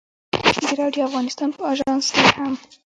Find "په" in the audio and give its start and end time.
1.57-1.61